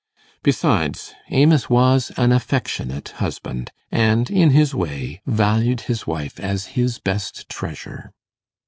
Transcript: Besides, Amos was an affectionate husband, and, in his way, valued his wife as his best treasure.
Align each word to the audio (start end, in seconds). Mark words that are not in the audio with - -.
Besides, 0.41 1.13
Amos 1.29 1.69
was 1.69 2.11
an 2.17 2.31
affectionate 2.31 3.09
husband, 3.17 3.71
and, 3.91 4.31
in 4.31 4.49
his 4.49 4.73
way, 4.73 5.21
valued 5.27 5.81
his 5.81 6.07
wife 6.07 6.39
as 6.39 6.65
his 6.73 6.97
best 6.97 7.47
treasure. 7.49 8.11